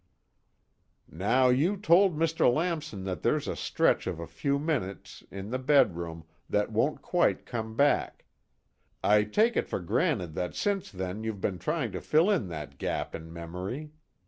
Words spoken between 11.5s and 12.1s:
trying to